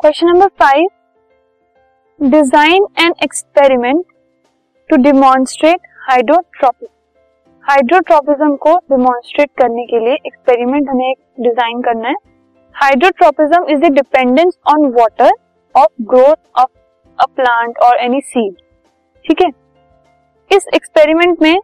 [0.00, 4.04] Question number five design an experiment
[4.90, 6.88] to demonstrate hydrotropism
[7.64, 12.14] hydrotropism को demonstrate करने के लिए एक्सपेरिमेंट हमें डिज़ाइन करना है.
[12.74, 15.32] Hydrotropism is the dependence on water
[15.74, 16.70] of growth of
[17.18, 18.54] a plant और एनी सीड
[19.24, 19.50] ठीक है?
[20.50, 21.60] इस एक्सपेरिमेंट में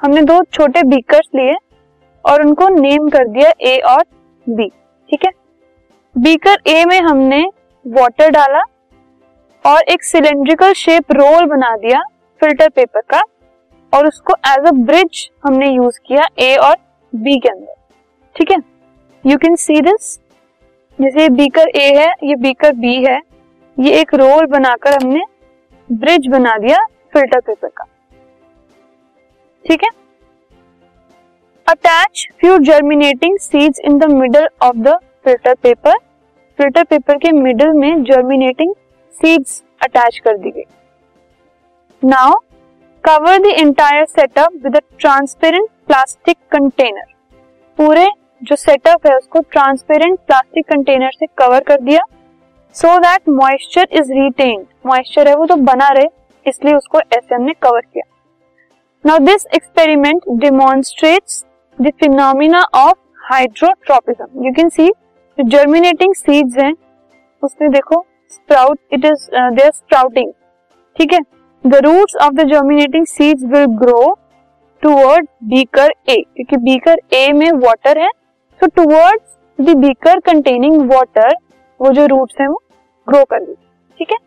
[0.00, 1.54] हमने दो छोटे बीकर्स लिए
[2.24, 4.04] और उनको नेम कर दिया ए और
[4.46, 5.43] बी ठीक है?
[6.14, 7.40] बीकर ए में हमने
[7.84, 8.60] वाटर डाला
[9.64, 12.02] और एक सिलेंड्रिकल शेप रोल बना दिया
[12.40, 13.22] फ़िल्टर पेपर का
[13.92, 16.76] और उसको एज अ ब्रिज हमने यूज़ किया ए और
[17.12, 17.74] बी के अंदर।
[18.36, 18.58] ठीक है?
[19.24, 20.14] यू कैन सी दिस
[20.98, 23.20] जैसे बीकर ए है, ये बीकर बी है,
[23.76, 25.24] ये एक रोल बनाकर हमने
[25.88, 27.84] ब्रिज बना दिया फ़िल्टर पेपर का।
[29.64, 29.90] ठीक है?
[31.66, 35.98] Attach few germinating seeds in the middle of the filter paper
[36.64, 38.72] filter paper के मिडल में जर्मिनेटिंग
[39.14, 40.62] सीड्स अटैच कर दी गई।
[42.02, 42.38] Now
[43.04, 47.12] cover the entire setup with transparent plastic container
[47.78, 48.06] पूरे
[48.42, 52.04] जो सेटअप है उसको ट्रांसपेरेंट प्लास्टिक कंटेनर से कवर कर दिया
[52.76, 56.08] so that moisture is retained moisture है वो तो बना रहे,
[56.46, 58.10] इसलिए उसको ऐसे हमने कवर किया।
[59.04, 61.44] Now this experiment demonstrates
[61.78, 62.98] the phenomena of
[63.32, 64.92] hydrotropism you can see
[65.38, 66.72] germinating seeds हैं,
[67.42, 70.32] उसमें देखो sprout it is there sprouting
[70.96, 71.18] ठीक है?
[71.64, 74.16] The roots of the germinating seeds will grow
[74.82, 78.08] toward beaker A क्योंकि बीकर ए में water है
[78.60, 81.34] so towards the beaker containing water
[81.80, 82.60] वो जो रूट्स हैं, वो
[83.06, 83.54] ग्रो कर दी
[83.98, 84.18] ठीक है?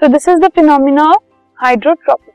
[0.00, 1.22] So this is the phenomena of
[1.58, 2.34] hydrotropic